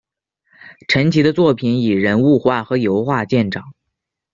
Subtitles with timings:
[0.87, 3.75] 陈奇的作品以人物画和油画见长。